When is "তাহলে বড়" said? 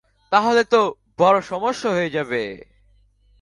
0.31-1.37